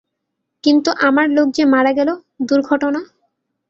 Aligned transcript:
কিন্তু 0.63 0.89
আমার 1.07 1.27
লোক 1.29 1.47
যে 1.51 1.63
মারা 1.65 1.91
গেল- 1.93 2.09
দুর্ঘটনা। 2.49 3.01